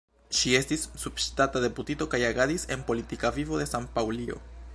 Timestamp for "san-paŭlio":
3.75-4.43